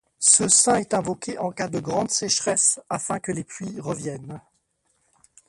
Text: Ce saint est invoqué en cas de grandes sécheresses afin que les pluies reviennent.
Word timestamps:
Ce 0.17 0.47
saint 0.47 0.77
est 0.77 0.95
invoqué 0.95 1.37
en 1.37 1.51
cas 1.51 1.67
de 1.67 1.79
grandes 1.79 2.09
sécheresses 2.09 2.81
afin 2.89 3.19
que 3.19 3.31
les 3.31 3.43
pluies 3.43 3.79
reviennent. 3.79 4.41